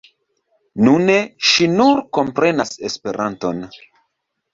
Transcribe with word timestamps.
Nune 0.85 1.17
ŝi 1.49 1.67
nur 1.73 2.01
komprenas 2.19 2.73
Esperanton. 2.89 3.61